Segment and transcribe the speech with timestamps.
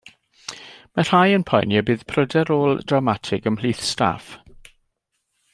[0.99, 4.35] Mae rhai yn poeni y bydd pryder ôl-drawmatig ymhlith staff.